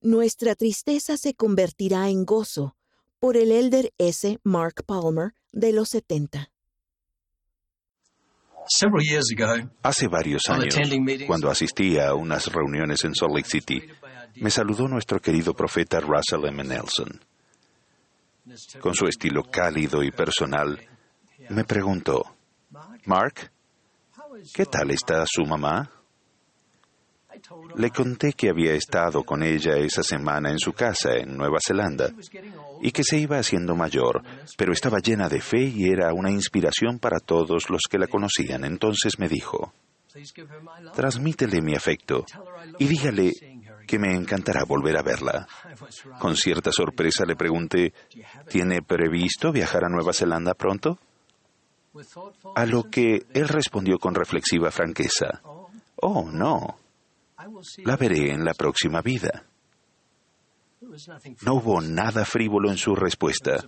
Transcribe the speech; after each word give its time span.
Nuestra 0.00 0.54
tristeza 0.54 1.16
se 1.16 1.34
convertirá 1.34 2.08
en 2.08 2.24
gozo 2.24 2.76
por 3.18 3.36
el 3.36 3.50
elder 3.50 3.92
S. 3.98 4.38
Mark 4.44 4.84
Palmer 4.84 5.34
de 5.52 5.72
los 5.72 5.88
70. 5.88 6.50
Hace 9.82 10.08
varios 10.08 10.42
años, 10.48 10.74
cuando 11.26 11.50
asistí 11.50 11.98
a 11.98 12.14
unas 12.14 12.46
reuniones 12.52 13.04
en 13.04 13.14
Salt 13.14 13.34
Lake 13.34 13.48
City, 13.48 13.82
me 14.36 14.50
saludó 14.50 14.88
nuestro 14.88 15.20
querido 15.20 15.54
profeta 15.54 16.00
Russell 16.00 16.46
M. 16.46 16.64
Nelson. 16.64 17.20
Con 18.80 18.94
su 18.94 19.06
estilo 19.06 19.44
cálido 19.44 20.02
y 20.02 20.10
personal, 20.10 20.80
me 21.50 21.64
preguntó, 21.64 22.36
Mark, 23.06 23.50
¿qué 24.52 24.66
tal 24.66 24.90
está 24.90 25.24
su 25.26 25.44
mamá? 25.44 25.90
Le 27.76 27.90
conté 27.90 28.32
que 28.32 28.48
había 28.50 28.72
estado 28.72 29.22
con 29.24 29.42
ella 29.42 29.76
esa 29.76 30.02
semana 30.02 30.50
en 30.50 30.58
su 30.58 30.72
casa 30.72 31.14
en 31.16 31.36
Nueva 31.36 31.58
Zelanda 31.64 32.10
y 32.80 32.90
que 32.92 33.04
se 33.04 33.18
iba 33.18 33.38
haciendo 33.38 33.74
mayor, 33.74 34.22
pero 34.56 34.72
estaba 34.72 34.98
llena 34.98 35.28
de 35.28 35.40
fe 35.40 35.64
y 35.64 35.88
era 35.88 36.12
una 36.12 36.30
inspiración 36.30 36.98
para 36.98 37.18
todos 37.18 37.68
los 37.70 37.82
que 37.90 37.98
la 37.98 38.06
conocían. 38.06 38.64
Entonces 38.64 39.18
me 39.18 39.28
dijo, 39.28 39.72
transmítele 40.94 41.60
mi 41.60 41.74
afecto 41.74 42.24
y 42.78 42.86
dígale 42.86 43.32
que 43.86 43.98
me 43.98 44.14
encantará 44.14 44.64
volver 44.64 44.96
a 44.98 45.02
verla. 45.02 45.46
Con 46.18 46.36
cierta 46.36 46.72
sorpresa 46.72 47.24
le 47.26 47.36
pregunté, 47.36 47.92
¿tiene 48.48 48.82
previsto 48.82 49.52
viajar 49.52 49.84
a 49.84 49.88
Nueva 49.88 50.12
Zelanda 50.12 50.54
pronto? 50.54 50.98
A 52.54 52.66
lo 52.66 52.84
que 52.84 53.26
él 53.32 53.48
respondió 53.48 53.98
con 53.98 54.14
reflexiva 54.14 54.70
franqueza, 54.70 55.40
oh, 55.96 56.28
no, 56.30 56.76
la 57.84 57.96
veré 57.96 58.30
en 58.32 58.44
la 58.44 58.54
próxima 58.54 59.02
vida. 59.02 59.44
No 61.42 61.54
hubo 61.54 61.80
nada 61.80 62.24
frívolo 62.24 62.70
en 62.70 62.76
su 62.76 62.94
respuesta. 62.94 63.64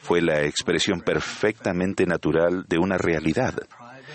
Fue 0.00 0.20
la 0.20 0.42
expresión 0.42 1.00
perfectamente 1.00 2.04
natural 2.04 2.64
de 2.68 2.78
una 2.78 2.98
realidad. 2.98 3.54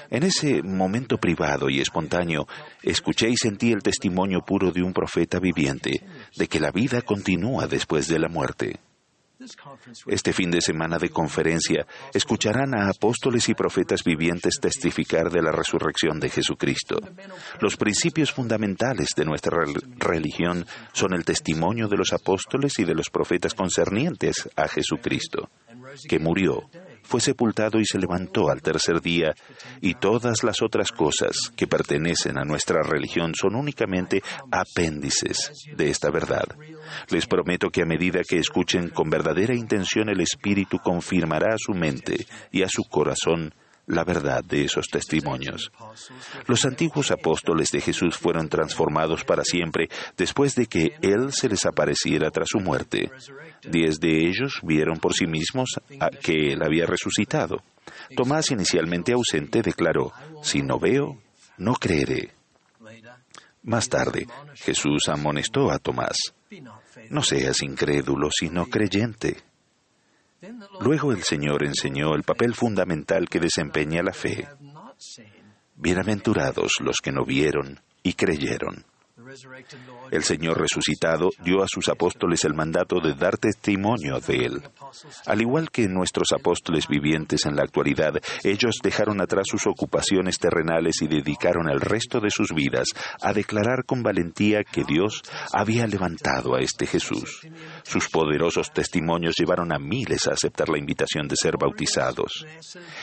En 0.09 0.23
ese 0.23 0.61
momento 0.61 1.17
privado 1.17 1.69
y 1.69 1.79
espontáneo, 1.79 2.47
escuché 2.81 3.29
y 3.29 3.37
sentí 3.37 3.71
el 3.71 3.81
testimonio 3.81 4.41
puro 4.41 4.71
de 4.71 4.83
un 4.83 4.93
profeta 4.93 5.39
viviente, 5.39 6.05
de 6.35 6.47
que 6.47 6.59
la 6.59 6.71
vida 6.71 7.01
continúa 7.01 7.67
después 7.67 8.07
de 8.07 8.19
la 8.19 8.29
muerte. 8.29 8.79
Este 10.07 10.33
fin 10.33 10.51
de 10.51 10.61
semana 10.61 10.97
de 10.97 11.09
conferencia 11.09 11.85
escucharán 12.13 12.75
a 12.75 12.89
apóstoles 12.89 13.49
y 13.49 13.53
profetas 13.53 14.03
vivientes 14.03 14.59
testificar 14.61 15.29
de 15.29 15.41
la 15.41 15.51
resurrección 15.51 16.19
de 16.19 16.29
Jesucristo. 16.29 16.97
Los 17.59 17.77
principios 17.77 18.31
fundamentales 18.31 19.09
de 19.15 19.25
nuestra 19.25 19.57
religión 19.97 20.65
son 20.91 21.13
el 21.13 21.25
testimonio 21.25 21.87
de 21.87 21.97
los 21.97 22.13
apóstoles 22.13 22.79
y 22.79 22.85
de 22.85 22.95
los 22.95 23.09
profetas 23.09 23.53
concernientes 23.53 24.49
a 24.55 24.67
Jesucristo, 24.67 25.49
que 26.07 26.19
murió, 26.19 26.69
fue 27.03 27.21
sepultado 27.21 27.79
y 27.79 27.85
se 27.85 27.99
levantó 27.99 28.49
al 28.49 28.61
tercer 28.61 29.01
día, 29.01 29.33
y 29.81 29.95
todas 29.95 30.43
las 30.43 30.61
otras 30.61 30.91
cosas 30.91 31.35
que 31.55 31.67
pertenecen 31.67 32.37
a 32.37 32.43
nuestra 32.43 32.81
religión 32.81 33.33
son 33.35 33.55
únicamente 33.55 34.21
apéndices 34.51 35.51
de 35.75 35.89
esta 35.89 36.09
verdad. 36.09 36.45
Les 37.09 37.25
prometo 37.27 37.69
que 37.69 37.81
a 37.81 37.85
medida 37.85 38.21
que 38.27 38.37
escuchen 38.37 38.89
con 38.89 39.09
verdadera 39.09 39.55
intención 39.55 40.09
el 40.09 40.21
Espíritu 40.21 40.79
confirmará 40.79 41.53
a 41.55 41.57
su 41.57 41.73
mente 41.73 42.25
y 42.51 42.63
a 42.63 42.69
su 42.69 42.83
corazón 42.83 43.53
la 43.85 44.03
verdad 44.03 44.43
de 44.43 44.65
esos 44.65 44.87
testimonios. 44.87 45.71
Los 46.47 46.65
antiguos 46.65 47.11
apóstoles 47.11 47.69
de 47.71 47.81
Jesús 47.81 48.17
fueron 48.17 48.49
transformados 48.49 49.23
para 49.25 49.43
siempre 49.43 49.89
después 50.17 50.55
de 50.55 50.67
que 50.67 50.95
Él 51.01 51.31
se 51.31 51.49
les 51.49 51.65
apareciera 51.65 52.31
tras 52.31 52.49
su 52.49 52.59
muerte. 52.59 53.11
Diez 53.63 53.99
de 53.99 54.27
ellos 54.27 54.59
vieron 54.63 54.99
por 54.99 55.13
sí 55.13 55.27
mismos 55.27 55.79
que 56.21 56.53
Él 56.53 56.63
había 56.63 56.85
resucitado. 56.85 57.57
Tomás, 58.15 58.51
inicialmente 58.51 59.13
ausente, 59.13 59.61
declaró, 59.61 60.13
Si 60.41 60.61
no 60.61 60.79
veo, 60.79 61.21
no 61.57 61.73
creeré. 61.73 62.31
Más 63.63 63.87
tarde, 63.87 64.27
Jesús 64.55 65.07
amonestó 65.07 65.71
a 65.71 65.79
Tomás, 65.79 66.17
No 67.09 67.23
seas 67.23 67.61
incrédulo, 67.61 68.29
sino 68.31 68.65
creyente. 68.65 69.37
Luego 70.81 71.11
el 71.11 71.23
Señor 71.23 71.63
enseñó 71.63 72.15
el 72.15 72.23
papel 72.23 72.53
fundamental 72.53 73.29
que 73.29 73.39
desempeña 73.39 74.01
la 74.03 74.13
fe. 74.13 74.47
Bienaventurados 75.75 76.73
los 76.81 76.97
que 77.01 77.11
no 77.11 77.25
vieron 77.25 77.79
y 78.03 78.13
creyeron. 78.13 78.85
El 80.11 80.23
Señor 80.23 80.59
resucitado 80.59 81.29
dio 81.43 81.63
a 81.63 81.67
sus 81.67 81.89
apóstoles 81.89 82.43
el 82.43 82.53
mandato 82.53 82.99
de 82.99 83.13
dar 83.13 83.37
testimonio 83.37 84.19
de 84.19 84.45
Él. 84.45 84.61
Al 85.25 85.41
igual 85.41 85.71
que 85.71 85.87
nuestros 85.87 86.31
apóstoles 86.33 86.87
vivientes 86.87 87.45
en 87.45 87.55
la 87.55 87.63
actualidad, 87.63 88.13
ellos 88.43 88.75
dejaron 88.83 89.21
atrás 89.21 89.47
sus 89.49 89.65
ocupaciones 89.67 90.37
terrenales 90.37 91.01
y 91.01 91.07
dedicaron 91.07 91.69
el 91.69 91.81
resto 91.81 92.19
de 92.19 92.29
sus 92.29 92.53
vidas 92.53 92.87
a 93.21 93.33
declarar 93.33 93.85
con 93.85 94.03
valentía 94.03 94.63
que 94.63 94.83
Dios 94.83 95.23
había 95.51 95.87
levantado 95.87 96.55
a 96.55 96.59
este 96.59 96.85
Jesús. 96.85 97.41
Sus 97.83 98.09
poderosos 98.09 98.71
testimonios 98.71 99.35
llevaron 99.37 99.73
a 99.73 99.79
miles 99.79 100.27
a 100.27 100.33
aceptar 100.33 100.69
la 100.69 100.77
invitación 100.77 101.27
de 101.27 101.35
ser 101.35 101.57
bautizados. 101.57 102.45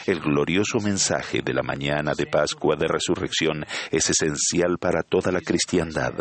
El 0.07 0.21
glorioso 0.21 0.79
mensaje 0.79 1.43
de 1.43 1.55
la 1.55 1.63
mañana 1.63 2.13
de 2.17 2.27
Pascua 2.27 2.77
de 2.77 2.87
Resurrección 2.87 3.65
es 3.91 4.11
esencial 4.11 4.79
para 4.79 5.03
toda 5.03 5.33
la 5.33 5.41
cristiandad. 5.41 6.20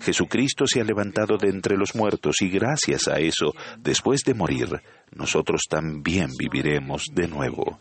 Jesucristo 0.00 0.66
se 0.66 0.80
ha 0.80 0.84
levantado 0.84 1.36
de 1.36 1.48
entre 1.48 1.76
los 1.76 1.94
muertos 1.94 2.36
y 2.40 2.48
gracias 2.48 3.08
a 3.08 3.18
eso, 3.18 3.52
después 3.78 4.20
de 4.24 4.34
morir, 4.34 4.82
nosotros 5.12 5.62
también 5.68 6.30
viviremos 6.38 7.06
de 7.12 7.28
nuevo. 7.28 7.80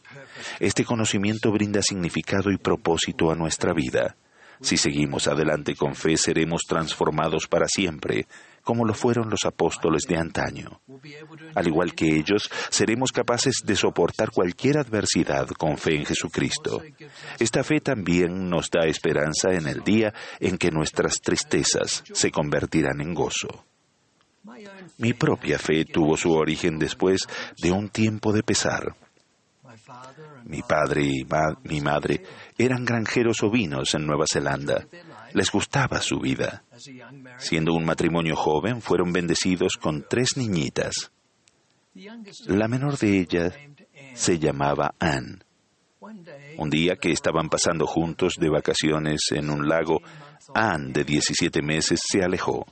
Este 0.59 0.83
conocimiento 0.83 1.51
brinda 1.51 1.81
significado 1.81 2.51
y 2.51 2.57
propósito 2.57 3.31
a 3.31 3.35
nuestra 3.35 3.73
vida. 3.73 4.15
Si 4.61 4.77
seguimos 4.77 5.27
adelante 5.27 5.75
con 5.75 5.95
fe, 5.95 6.15
seremos 6.17 6.61
transformados 6.67 7.47
para 7.47 7.67
siempre, 7.67 8.25
como 8.65 8.83
lo 8.83 8.93
fueron 8.93 9.29
los 9.29 9.45
apóstoles 9.45 10.03
de 10.09 10.17
antaño. 10.17 10.81
Al 11.53 11.67
igual 11.67 11.93
que 11.93 12.07
ellos, 12.07 12.51
seremos 12.69 13.13
capaces 13.13 13.61
de 13.63 13.75
soportar 13.75 14.31
cualquier 14.31 14.79
adversidad 14.79 15.47
con 15.49 15.77
fe 15.77 15.95
en 15.95 16.05
Jesucristo. 16.05 16.81
Esta 17.39 17.63
fe 17.63 17.79
también 17.79 18.49
nos 18.49 18.69
da 18.69 18.85
esperanza 18.87 19.53
en 19.53 19.67
el 19.67 19.83
día 19.83 20.13
en 20.39 20.57
que 20.57 20.71
nuestras 20.71 21.21
tristezas 21.21 22.03
se 22.11 22.31
convertirán 22.31 22.99
en 22.99 23.13
gozo. 23.13 23.63
Mi 24.97 25.13
propia 25.13 25.59
fe 25.59 25.85
tuvo 25.85 26.17
su 26.17 26.31
origen 26.31 26.77
después 26.79 27.21
de 27.61 27.71
un 27.71 27.89
tiempo 27.89 28.33
de 28.33 28.43
pesar. 28.43 28.95
Mi 30.45 30.61
padre 30.61 31.03
y 31.03 31.25
mi 31.63 31.81
madre 31.81 32.21
eran 32.57 32.85
granjeros 32.85 33.43
ovinos 33.43 33.93
en 33.93 34.05
Nueva 34.05 34.25
Zelanda. 34.31 34.85
Les 35.33 35.51
gustaba 35.51 35.99
su 36.01 36.19
vida. 36.19 36.63
Siendo 37.37 37.73
un 37.73 37.85
matrimonio 37.85 38.35
joven, 38.35 38.81
fueron 38.81 39.11
bendecidos 39.11 39.73
con 39.79 40.05
tres 40.07 40.37
niñitas. 40.37 41.11
La 42.47 42.67
menor 42.67 42.97
de 42.97 43.19
ellas 43.19 43.53
se 44.13 44.39
llamaba 44.39 44.93
Anne. 44.99 45.39
Un 46.57 46.69
día 46.69 46.95
que 46.95 47.11
estaban 47.11 47.49
pasando 47.49 47.87
juntos 47.87 48.35
de 48.39 48.49
vacaciones 48.49 49.21
en 49.31 49.49
un 49.49 49.67
lago, 49.67 50.01
Anne, 50.53 50.91
de 50.93 51.03
17 51.03 51.61
meses, 51.61 51.99
se 52.03 52.23
alejó. 52.23 52.65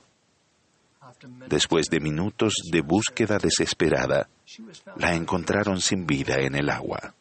Después 1.48 1.86
de 1.90 2.00
minutos 2.00 2.54
de 2.70 2.80
búsqueda 2.80 3.38
desesperada, 3.38 4.28
la 4.96 5.14
encontraron 5.14 5.80
sin 5.80 6.06
vida 6.06 6.40
en 6.40 6.54
el 6.54 6.70
agua. 6.70 7.14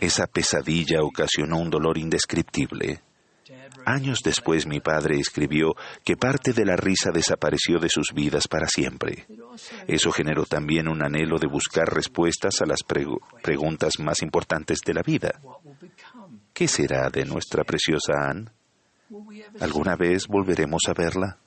Esa 0.00 0.26
pesadilla 0.26 1.02
ocasionó 1.02 1.58
un 1.58 1.70
dolor 1.70 1.98
indescriptible. 1.98 3.02
Años 3.86 4.20
después 4.24 4.66
mi 4.66 4.80
padre 4.80 5.18
escribió 5.18 5.74
que 6.04 6.16
parte 6.16 6.52
de 6.52 6.64
la 6.64 6.76
risa 6.76 7.10
desapareció 7.12 7.78
de 7.78 7.88
sus 7.88 8.06
vidas 8.14 8.48
para 8.48 8.66
siempre. 8.66 9.26
Eso 9.86 10.10
generó 10.10 10.46
también 10.46 10.88
un 10.88 11.04
anhelo 11.04 11.38
de 11.38 11.48
buscar 11.48 11.86
respuestas 11.92 12.62
a 12.62 12.66
las 12.66 12.80
preguntas 13.42 13.98
más 13.98 14.22
importantes 14.22 14.78
de 14.86 14.94
la 14.94 15.02
vida. 15.02 15.40
¿Qué 16.52 16.68
será 16.68 17.10
de 17.10 17.24
nuestra 17.24 17.64
preciosa 17.64 18.30
Anne? 18.30 18.50
¿Alguna 19.60 19.96
vez 19.96 20.26
volveremos 20.28 20.82
a 20.88 20.94
verla? 20.94 21.38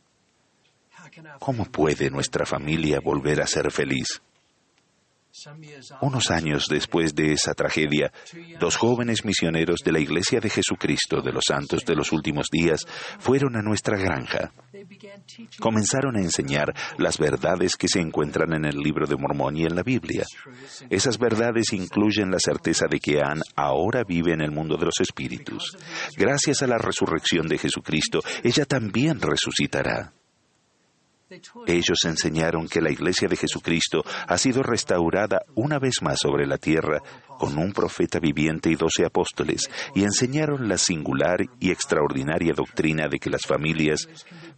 ¿Cómo 1.40 1.66
puede 1.66 2.10
nuestra 2.10 2.46
familia 2.46 3.00
volver 3.00 3.42
a 3.42 3.48
ser 3.48 3.72
feliz? 3.72 4.22
Unos 6.02 6.32
años 6.32 6.66
después 6.68 7.14
de 7.14 7.34
esa 7.34 7.54
tragedia, 7.54 8.12
dos 8.60 8.76
jóvenes 8.76 9.24
misioneros 9.24 9.82
de 9.86 9.92
la 9.92 10.00
Iglesia 10.00 10.40
de 10.40 10.50
Jesucristo 10.50 11.22
de 11.22 11.32
los 11.32 11.44
Santos 11.48 11.86
de 11.86 11.96
los 11.96 12.12
Últimos 12.12 12.48
Días 12.52 12.82
fueron 13.20 13.56
a 13.56 13.62
nuestra 13.62 13.98
granja. 13.98 14.52
Comenzaron 15.60 16.16
a 16.16 16.22
enseñar 16.22 16.74
las 16.98 17.20
verdades 17.20 17.76
que 17.76 17.88
se 17.88 18.00
encuentran 18.00 18.54
en 18.54 18.66
el 18.66 18.78
libro 18.78 19.06
de 19.06 19.16
Mormón 19.16 19.58
y 19.58 19.64
en 19.64 19.76
la 19.76 19.84
Biblia. 19.84 20.26
Esas 20.90 21.20
verdades 21.20 21.72
incluyen 21.72 22.32
la 22.32 22.40
certeza 22.40 22.88
de 22.90 23.00
que 23.00 23.22
Anne 23.22 23.42
ahora 23.56 24.04
vive 24.04 24.34
en 24.34 24.42
el 24.42 24.52
mundo 24.52 24.76
de 24.76 24.86
los 24.86 25.00
espíritus. 25.00 25.78
Gracias 26.16 26.64
a 26.64 26.68
la 26.68 26.80
resurrección 26.80 27.48
de 27.48 27.60
Jesucristo, 27.60 28.22
ella 28.44 28.66
también 28.66 29.22
resucitará. 29.22 30.17
Ellos 31.66 32.00
enseñaron 32.06 32.68
que 32.68 32.82
la 32.82 32.92
Iglesia 32.92 33.28
de 33.28 33.36
Jesucristo 33.36 34.04
ha 34.28 34.38
sido 34.38 34.64
restaurada 34.64 35.42
una 35.56 35.78
vez 35.78 35.96
más 36.02 36.20
sobre 36.20 36.48
la 36.48 36.58
tierra 36.58 37.02
con 37.38 37.58
un 37.58 37.72
profeta 37.72 38.20
viviente 38.20 38.70
y 38.70 38.76
doce 38.76 39.06
apóstoles, 39.06 39.70
y 39.94 40.04
enseñaron 40.04 40.68
la 40.68 40.78
singular 40.78 41.40
y 41.60 41.72
extraordinaria 41.72 42.54
doctrina 42.54 43.08
de 43.08 43.20
que 43.20 43.30
las 43.30 43.44
familias 43.44 44.08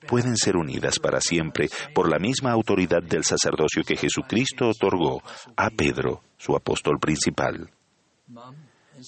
pueden 0.07 0.37
ser 0.37 0.55
unidas 0.55 0.99
para 0.99 1.19
siempre 1.19 1.69
por 1.93 2.09
la 2.09 2.19
misma 2.19 2.51
autoridad 2.51 3.03
del 3.03 3.23
sacerdocio 3.23 3.83
que 3.83 3.97
Jesucristo 3.97 4.69
otorgó 4.69 5.21
a 5.57 5.69
Pedro, 5.69 6.23
su 6.37 6.55
apóstol 6.55 6.99
principal. 6.99 7.69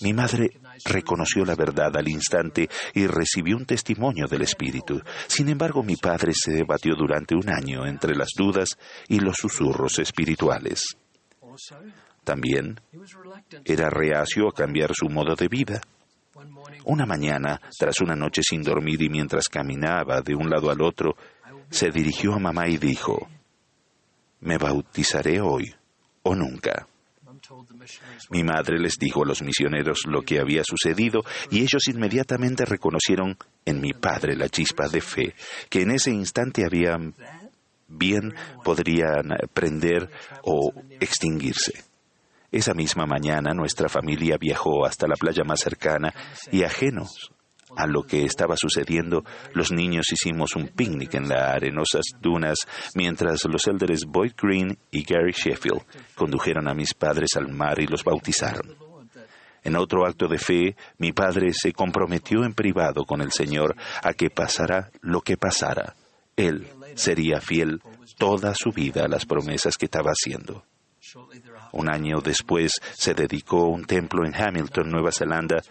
Mi 0.01 0.13
madre 0.13 0.51
reconoció 0.85 1.45
la 1.45 1.55
verdad 1.55 1.95
al 1.95 2.07
instante 2.07 2.69
y 2.93 3.07
recibió 3.07 3.57
un 3.57 3.65
testimonio 3.65 4.27
del 4.27 4.43
Espíritu. 4.43 5.01
Sin 5.27 5.49
embargo, 5.49 5.83
mi 5.83 5.95
padre 5.95 6.33
se 6.33 6.51
debatió 6.51 6.95
durante 6.95 7.35
un 7.35 7.49
año 7.49 7.85
entre 7.85 8.15
las 8.15 8.29
dudas 8.35 8.77
y 9.07 9.19
los 9.19 9.37
susurros 9.37 9.99
espirituales. 9.99 10.97
También 12.23 12.79
era 13.65 13.89
reacio 13.89 14.47
a 14.47 14.53
cambiar 14.53 14.91
su 14.93 15.09
modo 15.09 15.35
de 15.35 15.47
vida. 15.47 15.81
Una 16.85 17.05
mañana, 17.05 17.61
tras 17.77 18.01
una 18.01 18.15
noche 18.15 18.41
sin 18.43 18.63
dormir 18.63 19.01
y 19.01 19.09
mientras 19.09 19.47
caminaba 19.47 20.21
de 20.21 20.35
un 20.35 20.49
lado 20.49 20.69
al 20.71 20.81
otro, 20.81 21.15
se 21.69 21.89
dirigió 21.89 22.33
a 22.33 22.39
mamá 22.39 22.67
y 22.67 22.77
dijo, 22.77 23.27
Me 24.39 24.57
bautizaré 24.57 25.41
hoy 25.41 25.73
o 26.23 26.35
nunca. 26.35 26.87
Mi 28.29 28.43
madre 28.43 28.79
les 28.79 28.97
dijo 28.97 29.23
a 29.23 29.27
los 29.27 29.41
misioneros 29.41 30.01
lo 30.07 30.21
que 30.21 30.39
había 30.39 30.63
sucedido 30.63 31.23
y 31.49 31.59
ellos 31.59 31.87
inmediatamente 31.87 32.65
reconocieron 32.65 33.37
en 33.65 33.81
mi 33.81 33.93
padre 33.93 34.35
la 34.35 34.49
chispa 34.49 34.87
de 34.87 35.01
fe 35.01 35.35
que 35.69 35.81
en 35.81 35.91
ese 35.91 36.11
instante 36.11 36.65
habían 36.65 37.13
bien 37.87 38.33
podrían 38.63 39.29
prender 39.53 40.09
o 40.43 40.71
extinguirse. 40.99 41.83
Esa 42.51 42.73
misma 42.73 43.05
mañana 43.05 43.53
nuestra 43.53 43.89
familia 43.89 44.37
viajó 44.37 44.85
hasta 44.85 45.07
la 45.07 45.15
playa 45.15 45.43
más 45.45 45.61
cercana 45.61 46.13
y 46.51 46.63
ajenos 46.63 47.31
a 47.75 47.87
lo 47.87 48.03
que 48.03 48.25
estaba 48.25 48.55
sucediendo, 48.57 49.23
los 49.53 49.71
niños 49.71 50.05
hicimos 50.11 50.55
un 50.55 50.67
picnic 50.67 51.13
en 51.15 51.29
las 51.29 51.55
arenosas 51.55 52.03
dunas 52.19 52.59
mientras 52.95 53.43
los 53.45 53.67
elders 53.67 54.05
Boyd 54.05 54.33
Green 54.41 54.77
y 54.91 55.03
Gary 55.03 55.33
Sheffield 55.33 55.81
condujeron 56.15 56.67
a 56.67 56.73
mis 56.73 56.93
padres 56.93 57.31
al 57.35 57.49
mar 57.49 57.79
y 57.79 57.87
los 57.87 58.03
bautizaron. 58.03 58.75
En 59.63 59.75
otro 59.75 60.07
acto 60.07 60.27
de 60.27 60.39
fe, 60.39 60.75
mi 60.97 61.11
padre 61.11 61.51
se 61.53 61.71
comprometió 61.71 62.43
en 62.43 62.53
privado 62.53 63.05
con 63.05 63.21
el 63.21 63.31
Señor 63.31 63.75
a 64.01 64.13
que 64.13 64.29
pasara 64.29 64.89
lo 65.01 65.21
que 65.21 65.37
pasara. 65.37 65.95
Él 66.35 66.67
sería 66.95 67.39
fiel 67.39 67.81
toda 68.17 68.53
su 68.55 68.71
vida 68.71 69.05
a 69.05 69.07
las 69.07 69.25
promesas 69.25 69.77
que 69.77 69.85
estaba 69.85 70.11
haciendo. 70.11 70.63
Un 71.73 71.89
año 71.89 72.19
después 72.21 72.73
se 72.93 73.13
dedicó 73.13 73.67
un 73.67 73.85
templo 73.85 74.25
en 74.25 74.35
Hamilton, 74.35 74.89
Nueva 74.89 75.11
Zelanda, 75.11 75.61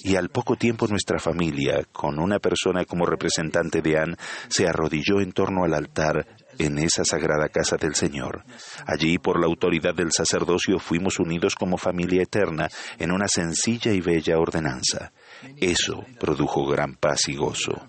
y 0.00 0.16
al 0.16 0.28
poco 0.28 0.56
tiempo 0.56 0.86
nuestra 0.86 1.18
familia, 1.18 1.82
con 1.92 2.18
una 2.18 2.38
persona 2.38 2.84
como 2.84 3.06
representante 3.06 3.82
de 3.82 3.98
Anne, 3.98 4.16
se 4.48 4.68
arrodilló 4.68 5.20
en 5.20 5.32
torno 5.32 5.64
al 5.64 5.74
altar 5.74 6.26
en 6.58 6.78
esa 6.78 7.04
sagrada 7.04 7.48
casa 7.48 7.76
del 7.76 7.94
Señor. 7.94 8.44
Allí, 8.86 9.18
por 9.18 9.40
la 9.40 9.46
autoridad 9.46 9.94
del 9.94 10.12
sacerdocio, 10.12 10.78
fuimos 10.78 11.18
unidos 11.18 11.54
como 11.54 11.76
familia 11.76 12.22
eterna 12.22 12.68
en 12.98 13.12
una 13.12 13.26
sencilla 13.28 13.92
y 13.92 14.00
bella 14.00 14.38
ordenanza. 14.38 15.12
Eso 15.56 16.04
produjo 16.18 16.66
gran 16.66 16.94
paz 16.94 17.28
y 17.28 17.36
gozo. 17.36 17.88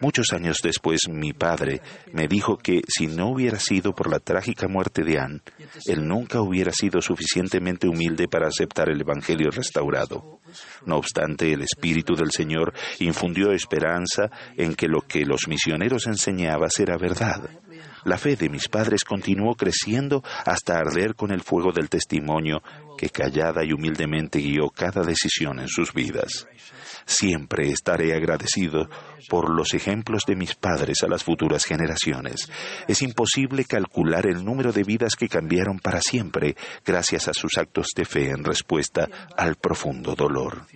Muchos 0.00 0.32
años 0.32 0.58
después 0.62 1.08
mi 1.08 1.32
padre 1.32 1.80
me 2.12 2.28
dijo 2.28 2.56
que 2.56 2.82
si 2.88 3.06
no 3.06 3.30
hubiera 3.30 3.58
sido 3.58 3.94
por 3.94 4.10
la 4.10 4.18
trágica 4.18 4.68
muerte 4.68 5.02
de 5.02 5.18
Anne, 5.18 5.40
él 5.86 6.06
nunca 6.06 6.40
hubiera 6.40 6.72
sido 6.72 7.00
suficientemente 7.00 7.88
humilde 7.88 8.28
para 8.28 8.48
aceptar 8.48 8.88
el 8.88 9.00
Evangelio 9.00 9.50
restaurado. 9.50 10.40
No 10.86 10.96
obstante, 10.96 11.52
el 11.52 11.62
Espíritu 11.62 12.14
del 12.14 12.30
Señor 12.30 12.72
infundió 13.00 13.52
esperanza 13.52 14.30
en 14.56 14.74
que 14.74 14.88
lo 14.88 15.00
que 15.00 15.24
los 15.24 15.48
misioneros 15.48 16.06
enseñaban 16.06 16.54
era 16.78 16.96
verdad. 16.96 17.50
La 18.04 18.18
fe 18.18 18.36
de 18.36 18.48
mis 18.48 18.68
padres 18.68 19.04
continuó 19.04 19.54
creciendo 19.54 20.22
hasta 20.44 20.78
arder 20.78 21.14
con 21.14 21.32
el 21.32 21.42
fuego 21.42 21.72
del 21.72 21.88
testimonio 21.88 22.62
que 22.96 23.08
callada 23.08 23.64
y 23.64 23.72
humildemente 23.72 24.38
guió 24.40 24.70
cada 24.70 25.02
decisión 25.02 25.58
en 25.58 25.68
sus 25.68 25.92
vidas. 25.92 26.46
Siempre 27.06 27.70
estaré 27.70 28.14
agradecido 28.14 28.88
por 29.28 29.54
los 29.54 29.74
ejemplos 29.74 30.24
de 30.26 30.36
mis 30.36 30.54
padres 30.54 31.02
a 31.02 31.08
las 31.08 31.22
futuras 31.22 31.64
generaciones. 31.64 32.50
Es 32.88 33.02
imposible 33.02 33.64
calcular 33.64 34.26
el 34.26 34.44
número 34.44 34.72
de 34.72 34.84
vidas 34.84 35.16
que 35.16 35.28
cambiaron 35.28 35.78
para 35.78 36.00
siempre 36.00 36.56
gracias 36.84 37.28
a 37.28 37.34
sus 37.34 37.58
actos 37.58 37.88
de 37.94 38.04
fe 38.04 38.30
en 38.30 38.44
respuesta 38.44 39.08
al 39.36 39.56
profundo 39.56 40.14
dolor. 40.14 40.66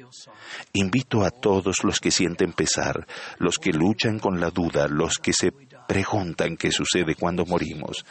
Invito 0.72 1.24
a 1.24 1.30
todos 1.30 1.76
los 1.82 1.98
que 2.00 2.10
sienten 2.10 2.52
pesar, 2.52 3.06
los 3.38 3.56
que 3.58 3.72
luchan 3.72 4.18
con 4.18 4.40
la 4.40 4.50
duda, 4.50 4.86
los 4.88 5.14
que 5.18 5.32
se 5.32 5.52
preguntan 5.88 6.58
qué 6.58 6.70
sucede 6.70 7.14
cuando 7.14 7.46
morimos, 7.46 8.04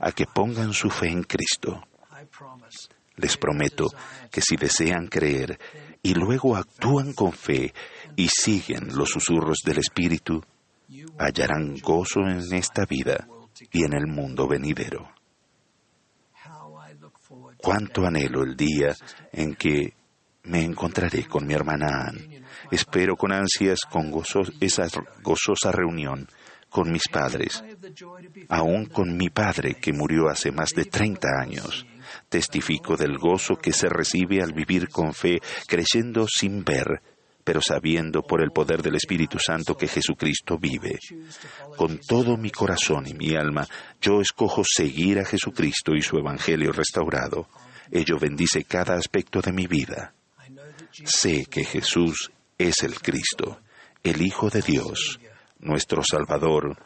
a 0.00 0.10
que 0.12 0.24
pongan 0.26 0.72
su 0.72 0.88
fe 0.88 1.08
en 1.08 1.22
Cristo. 1.22 1.86
Les 3.16 3.36
prometo 3.36 3.86
que 4.30 4.40
si 4.40 4.56
desean 4.56 5.08
creer, 5.08 5.58
y 6.02 6.14
luego 6.14 6.56
actúan 6.56 7.12
con 7.12 7.32
fe 7.32 7.74
y 8.16 8.28
siguen 8.28 8.96
los 8.96 9.10
susurros 9.10 9.58
del 9.62 9.78
Espíritu, 9.78 10.42
hallarán 11.18 11.76
gozo 11.82 12.20
en 12.20 12.40
esta 12.54 12.86
vida 12.86 13.28
y 13.72 13.84
en 13.84 13.92
el 13.92 14.06
mundo 14.06 14.48
venidero. 14.48 15.12
Cuánto 17.58 18.06
anhelo 18.06 18.42
el 18.42 18.56
día 18.56 18.94
en 19.32 19.54
que 19.54 19.92
me 20.44 20.64
encontraré 20.64 21.26
con 21.26 21.46
mi 21.46 21.52
hermana 21.52 22.06
Anne. 22.08 22.42
Espero 22.70 23.16
con 23.16 23.32
ansias 23.32 23.80
con 23.90 24.10
esa 24.60 24.86
gozosa 25.22 25.72
reunión 25.72 26.26
con 26.68 26.92
mis 26.92 27.08
padres, 27.10 27.62
aún 28.48 28.86
con 28.86 29.16
mi 29.16 29.30
padre 29.30 29.74
que 29.74 29.92
murió 29.92 30.28
hace 30.28 30.50
más 30.52 30.70
de 30.70 30.84
30 30.84 31.28
años. 31.40 31.86
Testifico 32.28 32.96
del 32.96 33.18
gozo 33.18 33.56
que 33.56 33.72
se 33.72 33.88
recibe 33.88 34.42
al 34.42 34.52
vivir 34.52 34.88
con 34.88 35.12
fe, 35.12 35.40
creyendo 35.66 36.26
sin 36.28 36.64
ver, 36.64 37.02
pero 37.44 37.62
sabiendo 37.62 38.22
por 38.22 38.42
el 38.42 38.50
poder 38.50 38.82
del 38.82 38.96
Espíritu 38.96 39.38
Santo 39.38 39.74
que 39.74 39.88
Jesucristo 39.88 40.58
vive. 40.58 40.98
Con 41.76 41.98
todo 41.98 42.36
mi 42.36 42.50
corazón 42.50 43.06
y 43.06 43.14
mi 43.14 43.34
alma, 43.34 43.66
yo 44.00 44.20
escojo 44.20 44.62
seguir 44.64 45.18
a 45.18 45.24
Jesucristo 45.24 45.94
y 45.94 46.02
su 46.02 46.18
Evangelio 46.18 46.72
restaurado. 46.72 47.48
Ello 47.90 48.18
bendice 48.18 48.64
cada 48.64 48.96
aspecto 48.96 49.40
de 49.40 49.52
mi 49.52 49.66
vida. 49.66 50.12
Sé 51.04 51.46
que 51.46 51.64
Jesús 51.64 52.30
es 52.58 52.82
el 52.82 53.00
Cristo, 53.00 53.60
el 54.02 54.20
Hijo 54.20 54.50
de 54.50 54.60
Dios, 54.60 55.18
nuestro 55.60 56.02
Salvador 56.02 56.76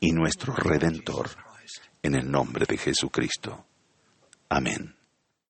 y 0.00 0.12
nuestro 0.12 0.54
Redentor. 0.54 1.30
En 2.02 2.14
el 2.14 2.30
nombre 2.30 2.66
de 2.66 2.76
Jesucristo. 2.76 3.66
Amén. 4.48 4.95